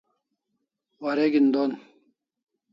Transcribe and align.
Wareg'in 1.01 1.47
don 1.53 1.71